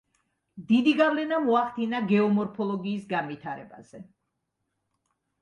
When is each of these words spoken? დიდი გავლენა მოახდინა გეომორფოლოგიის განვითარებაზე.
დიდი 0.69 0.93
გავლენა 1.01 1.37
მოახდინა 1.43 1.99
გეომორფოლოგიის 2.13 3.05
განვითარებაზე. 3.13 4.03